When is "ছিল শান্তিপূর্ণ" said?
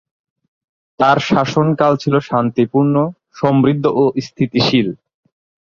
1.97-2.95